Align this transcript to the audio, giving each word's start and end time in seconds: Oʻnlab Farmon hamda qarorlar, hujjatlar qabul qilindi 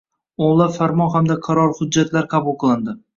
Oʻnlab 0.45 0.71
Farmon 0.77 1.11
hamda 1.15 1.35
qarorlar, 1.47 1.75
hujjatlar 1.81 2.25
qabul 2.33 2.57
qilindi 2.65 2.97